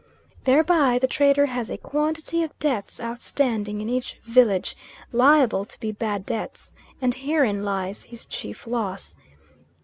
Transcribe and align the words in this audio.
Thereby 0.45 0.97
the 0.97 1.05
trader 1.05 1.45
has 1.45 1.69
a 1.69 1.77
quantity 1.77 2.41
of 2.41 2.57
debts 2.57 2.99
outstanding 2.99 3.81
in 3.81 3.87
each 3.87 4.17
village, 4.25 4.75
liable 5.11 5.63
to 5.65 5.79
be 5.79 5.91
bad 5.91 6.25
debts, 6.25 6.73
and 6.99 7.13
herein 7.13 7.63
lies 7.63 8.01
his 8.01 8.25
chief 8.25 8.65
loss. 8.65 9.15